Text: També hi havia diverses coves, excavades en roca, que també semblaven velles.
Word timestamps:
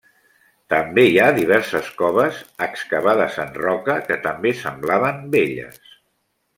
També 0.73 1.03
hi 1.09 1.19
havia 1.25 1.35
diverses 1.35 1.91
coves, 1.99 2.41
excavades 2.69 3.39
en 3.47 3.55
roca, 3.61 4.01
que 4.11 4.21
també 4.27 4.59
semblaven 4.67 5.25
velles. 5.39 5.83